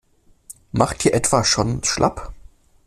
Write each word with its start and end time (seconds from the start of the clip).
Macht 0.71 1.05
ihr 1.05 1.13
etwa 1.13 1.43
schon 1.43 1.83
schlapp? 1.83 2.33